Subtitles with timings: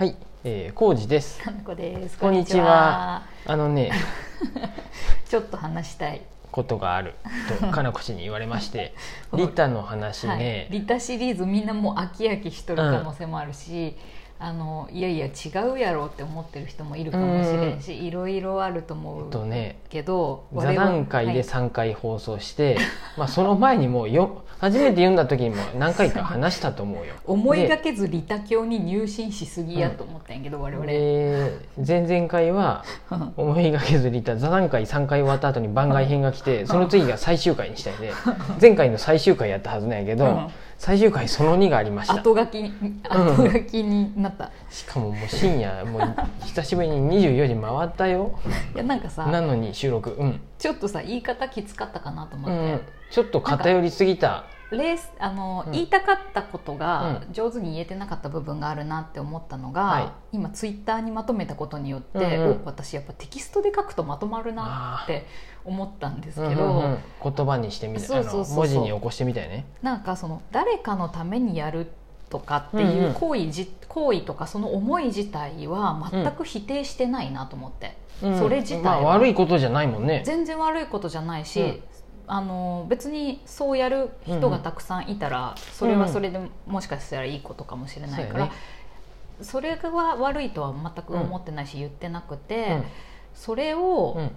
[0.00, 1.42] はい、えー、浩二です。
[1.42, 2.16] かなこです。
[2.16, 3.26] こんにちは。
[3.44, 3.92] あのね、
[5.28, 6.22] ちょっと話したい。
[6.50, 7.16] ことがある
[7.60, 8.94] と かなこ氏に言われまして、
[9.30, 13.94] はいリタの話はいね、リタシリーズみんなもう飽き飽きしとる可能性もあるし、
[14.42, 22.78] あのいやいや違うやろうって思ってる人もいるかもしれんし、いろいろあると思うとね、けど、座我々談会ではい3回放送して、
[23.18, 27.14] まあその前にもうよ初めて読んだ時にも何回か話したと思うよ。
[27.26, 30.86] 思いがでけずリタ教に入信しすぎやと思ったんやけど、我々。
[30.86, 38.10] で前々回はうん 思いがけずリタ座談会3回終わった後に番外編が来てその次が最終回にしたいで
[38.58, 40.48] 前回の最終回やったはずなんやけど、うん
[40.80, 42.14] 最終回その2がありました。
[42.14, 42.72] 後書きに
[43.06, 44.50] 後書きになった。
[44.70, 48.40] しかももう深夜もう久しぶりに24時回ったよ。
[48.74, 50.12] いやなんかさ、なのに収録。
[50.12, 52.56] うん、ちょっとさ言い方きつかったかなと思って。
[52.56, 52.80] うん、
[53.10, 55.72] ちょっと偏りすぎたレースあの、うん。
[55.72, 60.08] 言いたかったことが上手に言えてなかった部分があるなって思ったのが、はい。
[60.32, 62.50] 今ツイッターにまとめたことによって、うんうん。
[62.62, 65.26] お私やっぱテキストで書くとまとまるなって
[65.64, 68.44] 思ったんですけど、うんうんうん言葉にしてみたそうそうそうそう。
[68.44, 69.66] あの文字に起こしてみたいね。
[69.82, 71.88] なんかその誰かのためにやる
[72.30, 73.14] とかっていんううん。
[73.14, 78.38] 行為じ、行為とかその思い自体は全く否定してないなと思って、うん。
[78.38, 80.22] それ自体まあ、は悪いことじゃないもんね。
[80.24, 81.82] 全然悪いことじゃないし、うん
[82.32, 88.52] あの別にそうやる人がたくさんいたら、それはそれでもしかしたらいいことかもしれないから、
[89.42, 92.82] それが悪いとは全く思ってないし、言ってなくて、
[93.34, 94.30] それをうん。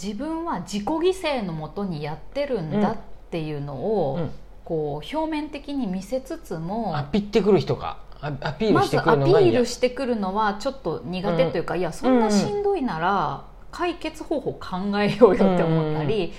[0.00, 2.96] 自分は自己犠牲のもとにやってるんだっ
[3.30, 4.30] ていうのを、うん。
[4.64, 16.32] こう表面的に見せつつもアピってくる人がアアピールまずしてくアピーるのがいいやルしてくるのはちょっと苦手というか、いやそんなしんどいなら解決方法考えようよって思ったり。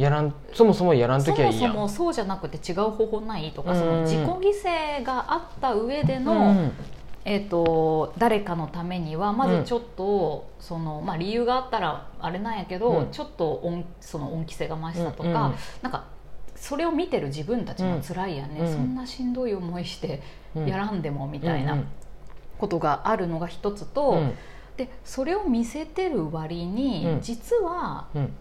[0.00, 1.72] やらんそもそもやらんそ時はいいやん。
[1.74, 3.78] もそもそうじゃなくて違う方法ないとか、うん。
[3.78, 6.72] その自己犠牲があった上での、うん。
[7.26, 13.10] えー、と誰かのためにはまずちょっと、そのまあ、理由があったらあれなんやけど、うん。
[13.10, 15.34] ちょっと恩その恩着せがましさとか、うん。
[15.34, 15.54] うん。
[15.82, 16.04] なんか
[16.56, 18.72] それを見てる自分たちも辛いやね、うん。
[18.72, 20.22] そんなしんどい思いして
[20.54, 20.66] うん。
[20.66, 21.86] やらんでもみたいうんうなん。
[22.58, 24.32] ことがあるのが一つと、うん。
[24.78, 27.20] でそれを見せてる割に、うん。
[27.20, 28.32] 実はうん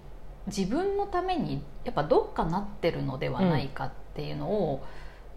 [0.55, 4.83] 自分のためにやっぱどっかなってるのではないかっていうのを、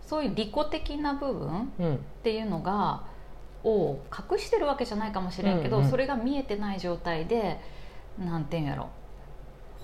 [0.07, 1.95] そういう利己的な部分うん。
[1.95, 3.05] っていうのが
[3.65, 7.61] を隠してるわけじゃないかもしれんけど、うんうんそれが見えてない状態で
[8.19, 8.91] なんていうんやろ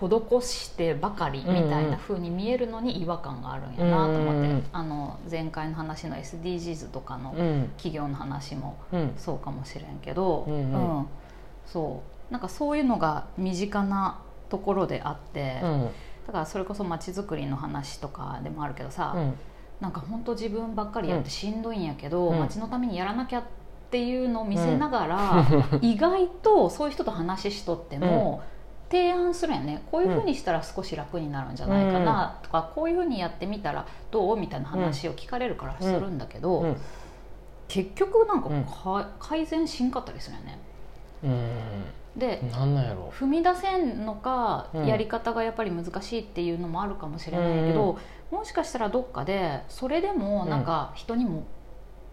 [0.01, 4.65] 施してばかりみたいな風に見えるのに違和感があるんやなと思って、うんうんうん。
[4.71, 7.71] あの前回の話の SDGs とかのうん。
[7.77, 9.15] 企業の話もうん。
[9.17, 10.99] そうかもしれんけど、うん。
[10.99, 11.07] うん。
[11.67, 12.33] そう。
[12.33, 15.89] なんかそういうのが身近なところであって、うん。
[16.27, 19.35] だからそれこそ街づくりの話とかでもあるけどさ、うん。
[19.81, 22.39] なんか本当自分ばっかりやってしんどいんやけど、うん。
[22.39, 23.43] 街のためにやらなきゃっ
[23.91, 25.47] ていうのを見せながら、
[25.81, 28.43] 意外とそういう人と話しとっても、
[28.91, 29.83] 提案するんやね。
[29.91, 36.77] こういうふうにしたら少し楽になるんじゃないかなとか、こういうふうにやってみたらどうみたいな話を聞かれるからするんだけど、うん。
[37.69, 40.59] 結局なんかうんか改善しんかったりするよね。
[41.25, 41.51] うん
[42.19, 43.13] でなんなんやろ。
[43.19, 44.87] 踏み出せんのか、うん。
[44.87, 47.99] やり方がやっぱり難しいっていうのもあるかもしれないけど、
[48.31, 51.45] もしかしたらどっかでそれでもなんか人にも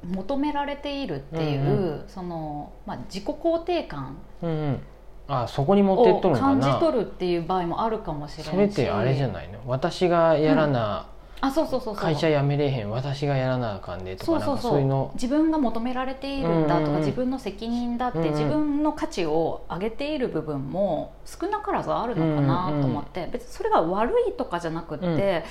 [0.03, 4.79] 求められているっていう、うんそのまあ、自己肯定感うんうん。
[5.27, 8.51] あそこに持ってっをとるのか感じな取るっていう場合もあるかもしれないし。
[8.51, 9.59] それってあれじゃないの？
[9.65, 11.07] 私がやらな、
[11.41, 11.95] あそうそうそうそう。
[11.95, 14.71] 会社辞めれへん私がやらなあかんでとかそうそうそう。
[14.71, 15.11] そういうの。
[15.15, 18.31] 自分が求められているんだとか、うんうん自分の責任だって、うんうん。
[18.31, 25.43] 自分の価値を上げている部分も少なからずあるのかなと思って、別にそれが悪いとかじゃなくって、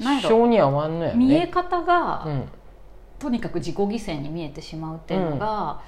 [0.00, 1.18] なん性に合わんのやね。
[1.18, 2.48] 見え方が、うん。
[3.18, 5.80] とにかく自己犠牲に見えてしまうっていうのが、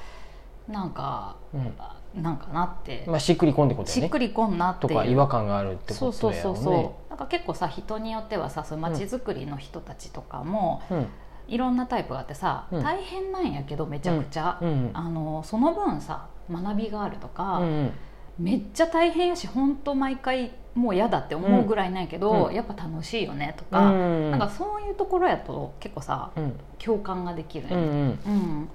[0.68, 1.74] なんかうん。
[2.22, 4.02] なんかなって、まあ、しっくりこんってことやね。
[4.02, 4.88] しっくりこんなっていう。
[4.90, 6.76] とか違和感があるってそうことやろそうそうそう、う。
[6.76, 11.06] ねなんか結構さ人によってはさそういう街づくりの人たちとかも、うん。
[11.46, 12.82] いろんなタイプがあってさ、うん。
[12.82, 14.90] 大変なんやけどめちゃくちゃ、うん。
[14.94, 17.90] あのその分さ学びがあるとか、うん
[18.36, 22.52] めっちゃ大変やし本当毎回もう嫌だって思うぐらいなんやけど、うん。
[22.52, 24.30] やっぱ楽しいよねとうか、ん。
[24.32, 26.54] なんかそういうところやと結構さうん。
[26.80, 28.18] 共感ができるうんうん。
[28.26, 28.68] うん、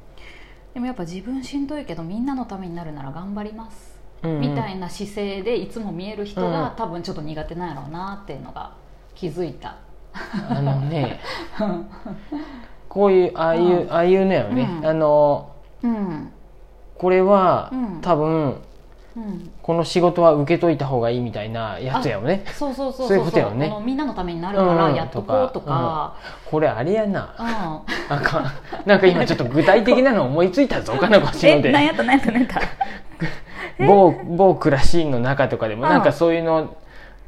[0.74, 6.75] でもやっぱ自分しんどいけどみんなのためになるなら頑張ります、うんみたいな姿勢でいつも見える人が、うん。
[6.75, 8.74] 多分ちょっと苦手なんやろうなっていうのが
[9.16, 9.77] 気づいた。
[10.50, 11.19] あのね
[12.89, 13.92] こういうああいう、うん。
[13.92, 14.88] ああいうのやろね、うん。
[14.88, 15.50] あの
[15.83, 16.31] うん
[16.98, 18.01] これは、うん。
[18.01, 18.62] 多分
[19.62, 22.44] この仕事は受けといた方がいいみたいなやつやよね。
[22.54, 23.69] そうそうそうそういうことやよね。
[23.69, 26.15] このみんなのためになるからうんやっとこうとか、
[26.45, 27.36] これあれやな。
[27.38, 27.45] うん。
[28.15, 28.24] なん。
[28.24, 28.54] か
[28.86, 31.69] なんか今ちょっと具体的なの思いついたぞかなこしので。
[31.69, 32.62] え何やった何やった何やった。
[32.62, 32.65] え
[33.80, 35.90] 某某クラシーンの中とかでもうん。
[35.90, 36.76] なんかそういうの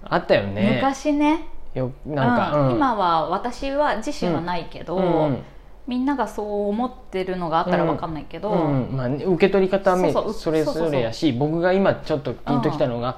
[0.03, 0.75] あったよね。
[0.81, 1.45] 昔ね。
[1.73, 2.67] よなんか、うん。
[2.67, 2.75] うん。
[2.75, 5.01] 今は私は自身はないけど、う
[5.31, 5.43] ん
[5.87, 8.89] みんながそう思ってるのがあったら分かんないけど、うん。
[8.89, 13.17] うんまあね、受け取り方はめそれぞれやし僕が今ちょっとピンときたのが、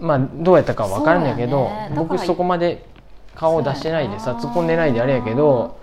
[0.00, 0.06] うん。
[0.06, 1.92] まあどうやったか分からんやけどね。
[1.96, 2.86] 僕そこまで
[3.34, 5.76] 顔を出してないでさ突っ込んでないであれやけど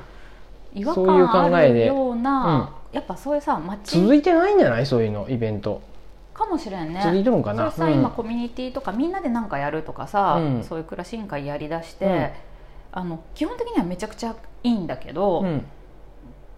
[0.93, 3.99] そういう考えでような、やっぱそういうさ街。
[3.99, 4.85] 続いてないんじゃない？
[4.85, 5.81] そういうのイベント
[6.39, 7.03] かもしれんね。
[7.23, 7.69] るのかな？
[7.69, 7.99] それさ、うん。
[7.99, 10.63] 今コミュニティとかみんなで何かやるとかさ、うん。
[10.63, 12.29] そういう暮らし委員会やりだして、うん。
[12.91, 15.65] あの基本的にはめちゃくちゃいいんだけど、うん。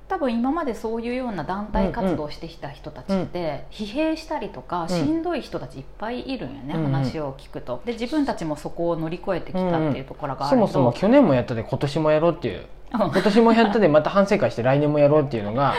[0.07, 6.86] 多分今までそういうような団体活動をしてきた人たちって、疲弊したりとかしんどい人たちいっぱいいるんよね、うん。
[6.86, 7.81] うん話を聞くと。
[7.86, 12.66] で自分たちもそこを乗り越えてきたっていうところがあると、そもそも去年もやったで今年もやろうっていう。
[12.94, 13.00] うん。
[13.00, 15.75] 今年もやったでまた反省会して来年もやろうっていうのが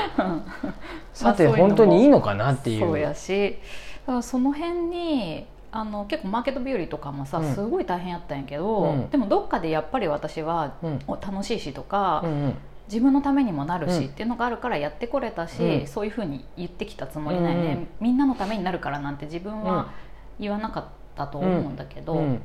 [1.12, 2.80] さて本当にいいのかなっていう。
[2.80, 3.50] そうやし。
[3.50, 3.58] だ
[4.06, 7.54] からその辺にあの結構マーケット日和とかもさ、うん。
[7.54, 9.10] すごい大変やったんやけど、うん。
[9.10, 10.98] でもどっかでやっぱり私はうん。
[11.06, 12.54] お楽しいしとか、うんうん。
[12.88, 14.04] 自分のためにもなるし、うん。
[14.06, 15.86] っていうのがあるからやってこれたし、うん。
[15.86, 19.90] そういうふうに言ってきたつもりないね、うんみんなのためになるからなんて自分は
[20.38, 20.84] 言わなかっ
[21.16, 22.42] たと思うんだけど、うん。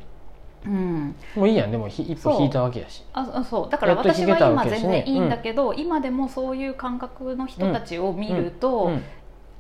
[0.65, 1.15] うん。
[1.35, 3.03] もういいやんでもひ一歩引いたわけやし。
[3.11, 3.69] ああそう。
[3.69, 9.01] だから私は今全然いいんだけど、今でもそういう感覚の人たちを見ると、うん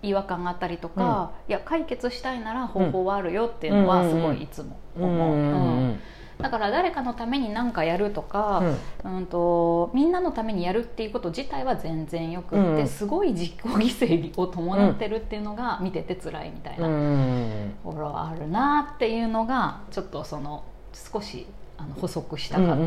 [0.01, 5.77] 違和感があったりとか、いや解決したいなら方法はあるよっていうのはすごいいつも思う、うんうんうん。
[5.79, 5.99] うん。
[6.39, 8.61] だから誰かのために何かやるとか、
[9.03, 9.25] うん。
[9.25, 12.87] とみんなのためにやるっていうこと自体は全然よくって、うん。
[12.87, 20.63] すごい自己犠牲を伴ってるっていうのが見てて辛いみたいなうんうんところはあるなっていうのがちょっとその
[20.93, 21.47] 少し
[21.77, 22.77] あの補足したかっ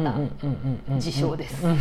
[0.89, 1.81] た事象ですうんうんう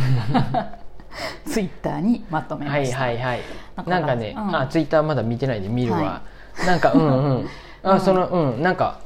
[1.46, 2.98] ツイッターにまとめはいました。
[2.98, 3.40] はいはい
[3.76, 4.56] だらなんかね、うん。
[4.56, 6.20] あツイッターまだ見てないで見るわ、は
[6.66, 7.36] なんかうんうん。
[7.36, 7.48] うん。
[7.82, 8.62] あそのうん。
[8.62, 8.98] なんか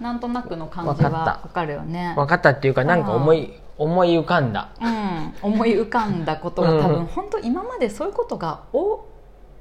[0.00, 2.14] なんとなくの感じはわかるよね。
[2.16, 4.68] 分かったっていうかなんか思い思い浮かんだ。
[4.80, 6.80] うん、思い浮かんだことが多うん。
[6.80, 9.06] 分本当今までそういうことがお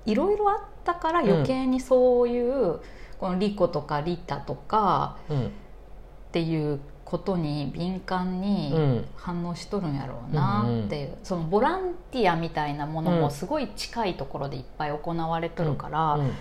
[0.06, 2.80] いろいろあったから余計にそういう、
[3.20, 5.46] このリコとかリタとかうん。
[5.46, 5.50] っ
[6.32, 6.80] ていう
[7.12, 9.06] ことに敏感うにん。
[9.18, 13.22] 反応しとるんやろうなっていう、そのボランティアみたいなものうん。
[13.22, 16.32] もすごい近いところでいっぱい行われとるから、うん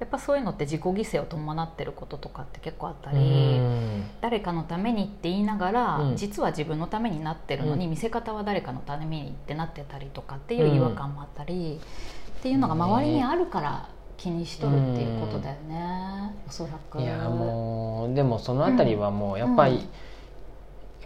[0.00, 3.20] やっぱそういうのって自己犠牲を伴ってることとかって結構あったうり。
[3.58, 4.02] ん。
[4.22, 6.16] 誰かのためにって言いながら、うん。
[6.16, 11.78] 実は自分のためになってるのに、見せ方は誰かのためにってなってたりとかっていう違和感もあったり、
[12.38, 16.98] っていうのが周りにあるから気にしとるっていうことだよね、おそらく。
[16.98, 19.86] いやもうでもそのあたりはもうやっぱり、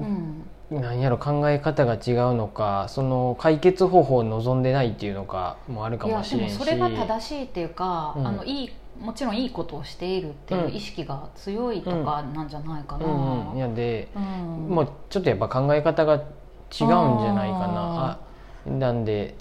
[0.00, 0.81] うん。
[0.81, 6.52] なんやろ考え方が違うのかその解決方法を望んでないっていうのかもあるかもしれんし。
[6.52, 8.26] でもそれが正しいっていうか、うん。
[8.26, 13.50] あのいいもちろんいいことをしているっていう意識が強いとかなんじゃないかな、うん。
[13.50, 13.56] うん。
[13.56, 14.23] いやで、うん。
[14.75, 16.23] もうちょっとやっぱ考え方が違うん
[16.70, 18.19] じゃないかな。
[18.67, 19.35] あなんで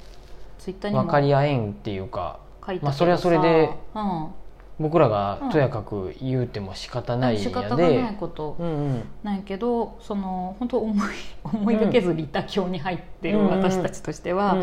[0.81, 2.39] 分かり合えんっていうか。
[2.81, 4.27] まあそれはそれでうん
[4.83, 8.57] 僕らがとやかく言うても仕方ないん仕や方がないで、こと。
[8.59, 11.07] うんうんなんやけどその本当思い
[11.43, 13.47] 思いがけずリタ教に入ってるうん。
[13.47, 14.61] 私たちとしては、うん。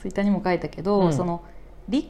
[0.00, 1.12] ツイッターにも書いたけど、うん。
[1.12, 1.42] その
[1.88, 2.08] 利己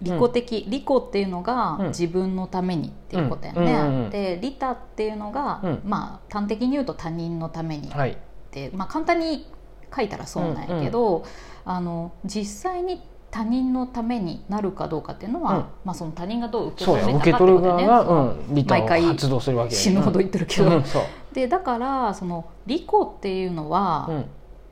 [0.00, 1.88] 利己的、利己っていうのがうん。
[1.88, 3.66] 自分のためにっていうことやね、うん。
[3.66, 3.72] うん。
[3.72, 4.04] うん。
[4.04, 4.10] うん。
[4.10, 5.82] で利他っていうのが、うん。
[5.84, 8.16] まあ端的に言うと他人のためにっはい
[8.52, 9.46] て、まあ、簡単に
[9.94, 11.24] 書いたらそうなんやけど、
[11.64, 15.64] あの実際に他人のためになるかどうかっていうのは、うん。
[15.84, 18.42] まあ、その他人がどう受け取るかってことだ側が、よね。
[18.50, 20.84] うん、毎回を発動するわ死ぬほど言ってるけど、うん。
[20.84, 21.02] そう、
[21.34, 24.24] でだからその利己っていうのは、うん。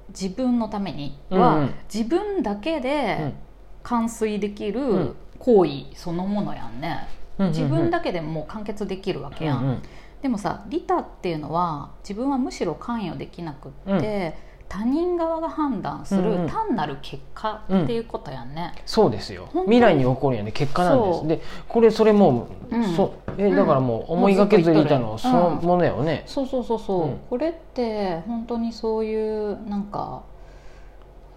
[0.09, 1.75] 自分のためにうんは、うん。
[1.93, 3.35] 自分だけうでん。
[3.83, 5.17] 完遂できうるん。
[5.39, 7.09] 行為そのものやんね、
[7.39, 9.83] うん自分だけでもう完結できるわけやん、うんうん。
[10.23, 16.47] でもさ利他っていうのは自分はむしろ関与できなくって、他人側が判断すうんうん。
[16.47, 19.49] る単なる結果っていうことやんね、そうですよ。
[19.65, 20.53] 未来に起こるんやね。
[20.53, 22.85] 結果なんですでこれそれもう、うん。
[22.97, 23.57] そえうん。
[23.57, 27.19] だからもう思いがけずリタのそのものやよね、そうそうそうそう、うん。
[27.31, 29.15] これって本当にそうい
[29.53, 30.23] うなんか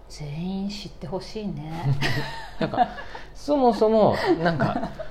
[0.08, 1.72] 全員知ってほしいね。
[2.58, 2.88] なんか
[3.34, 4.90] そもそもなんか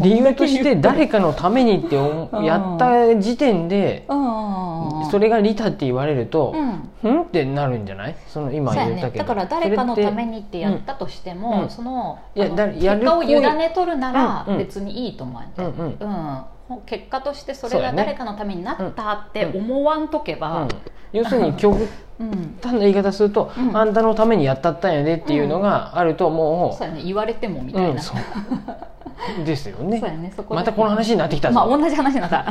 [0.00, 5.10] 理由として誰かのためにってやった時点でうん。
[5.10, 6.54] それが利他って言われると
[7.02, 7.16] うん。
[7.18, 7.22] ん？
[7.22, 8.16] ってなるんじゃない？
[8.28, 9.10] その今言ったけど。
[9.12, 14.58] ねだから誰かのためににってやったとしても、うんそのいやだやる結果を委ねとるならうんうん。
[14.58, 15.96] 別にいいと思うんやって、うんうん。
[15.98, 16.44] うん。
[16.68, 20.68] ほ結果としてそれが誰かのためになったって思わんとけば、
[21.12, 21.88] 要するに極
[22.20, 22.58] うん。
[22.62, 23.76] 端な言い方すると、うん。
[23.76, 27.02] あんたのためにやったったんやでっていうのがあるともそうやね。
[27.02, 27.98] 言われてもみう、たいな、うん、
[29.44, 30.00] ですよね。
[30.00, 30.32] そうやね。
[30.34, 31.54] そこまたこの話になってきたぞ。
[31.54, 32.46] まあ同じ話になった。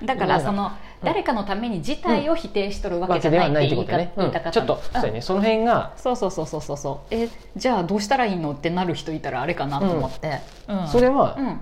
[0.00, 0.72] う んだからその
[1.02, 5.20] 誰かのために自体を否定しとるわけじゃなはいないってことね、うん、ちょっとうんそうやね。
[5.20, 6.76] その辺が、そうそうそうそうそう。
[6.76, 10.86] そうえじゃあどうしたらいいのってなる人いたらあれかなと思って、うん。
[10.88, 11.60] それはうん。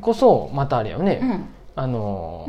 [0.00, 1.48] こそまたあれよね、うん。
[1.74, 2.46] あの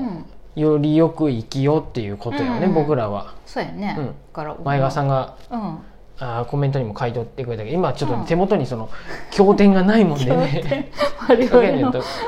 [0.55, 2.73] よりよく生きようっていうことよね、うん。
[2.73, 3.33] 僕らは。
[3.45, 3.97] そうやね、
[4.33, 5.79] から前川さんがうん。
[6.21, 8.25] あーコメントにも書いておってくれたけど今ちょっとうん。
[8.25, 8.89] 手元にその
[9.31, 10.91] 経典がないもんでね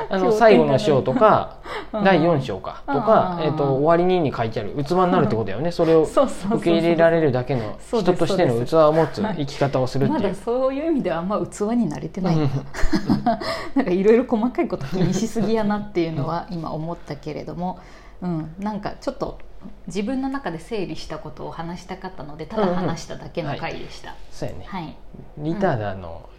[0.09, 1.59] あの最後の章とか
[1.93, 2.03] うん。
[2.03, 4.71] 第4章かとか、うんえー、と終わりにに書いてある。
[4.83, 5.71] 器になるってことだよね。
[5.71, 9.45] それを受け入れられるだけの人としての器を持つはい。
[9.45, 10.35] 生き方をするってまだいう。
[10.35, 12.49] そういう意味ではあんま器に慣れてない、うん。
[13.75, 17.79] なんかいろいろ細かいこと気にしすぎやなっていうのは今思ったけれども、
[18.21, 19.39] うん、なんかちょっと
[19.87, 24.65] 自分の中で整理したことを話したかったのでただ話しただけの回でした、そうやね。
[24.67, 24.95] はい。
[25.37, 26.29] リタだの、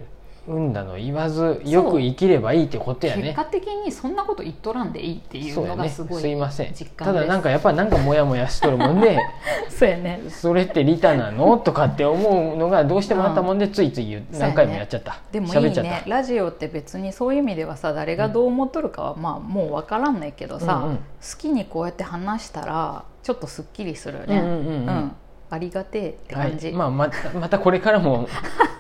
[0.49, 3.23] うんだの言わずよく生きればいいってことやね。
[3.23, 6.75] 結果的にそんなこと言っとらんでいいっていうのがすごいすいません。
[6.97, 9.19] ただなんかやっぱりなんかモヤモヤしとるもんで
[9.71, 10.21] そうやね。
[10.29, 11.59] それってリタなの？
[11.59, 15.21] とかって思うのがどうしてもあったもんでついつい何回もやっちゃった。
[15.31, 20.97] でもい喋っちゃっいねラジオって別にそういう意味ではさ誰がどう思っとるかはまあもう分からんないけどさ、うんうん。
[20.97, 21.03] 好
[21.39, 24.87] きにこうやって話したらちょっとすっきりするよね、うんうんうん。
[24.89, 25.13] うん
[25.53, 28.27] ありがてえっては感じ、い、まあまたまたこれからも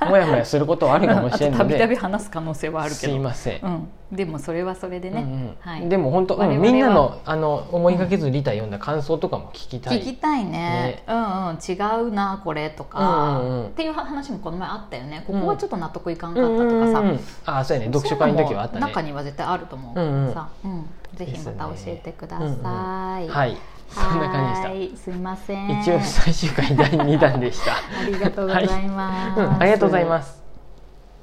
[0.08, 1.74] もやもやすることはあるかもしれないので。
[1.74, 5.56] びたび話す可能性はあるけすどいません、うん、でもそれはそれでね、うんうん。
[5.60, 10.50] はい、でも本当、うんみんなのあの思いがけずリタ読んだ感想とかも聞きたい、聞きたいね。
[10.50, 11.02] ね。
[11.06, 11.58] うんうん。
[11.58, 11.74] 違
[12.08, 13.66] うなこれとか、うんうんうん。
[13.66, 15.24] っていう話もこの前あったよね。
[15.26, 17.20] ここはちょっと納得いかんかうったとかさ、んうんうん。
[17.44, 17.92] ああそうやね。
[17.92, 18.80] 読書会の時はあったね。
[18.80, 20.32] 中には絶対あると思う、うんうん。
[20.32, 22.62] さ、うん、ぜひまた教えてください、うんうん。
[22.64, 23.56] はい
[23.94, 25.68] そんな感じではいすいません。
[25.68, 27.74] した一応最終回第2弾でした。
[27.74, 30.41] ありがとうございます、うん、ありがとうございます